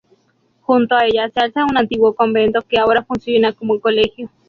Junto 0.61 0.95
a 0.95 1.05
ella 1.05 1.29
se 1.29 1.39
alza 1.41 1.63
un 1.63 1.77
antiguo 1.77 2.15
convento 2.15 2.63
que 2.67 2.79
ahora 2.79 3.03
funciona 3.05 3.53
como 3.53 3.79
colegio. 3.79 4.31